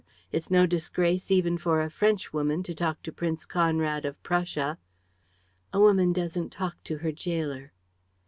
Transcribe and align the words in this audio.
It's 0.31 0.49
no 0.49 0.65
disgrace, 0.65 1.29
even 1.29 1.59
for 1.59 1.79
a 1.83 1.89
Frenchwoman, 1.91 2.63
to 2.63 2.73
talk 2.73 3.03
to 3.03 3.11
Prince 3.11 3.45
Conrad 3.45 4.03
of 4.03 4.17
Prussia!' 4.23 4.79
"'A 5.73 5.79
woman 5.79 6.11
doesn't 6.11 6.49
talk 6.51 6.83
to 6.85 6.97
her 6.97 7.11
gaoler.' 7.11 7.71